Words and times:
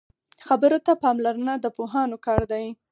خبرو 0.47 0.77
ته 0.85 0.91
پاملرنه 1.03 1.53
د 1.59 1.65
پوهانو 1.77 2.17
کار 2.25 2.41
دی 2.51 2.65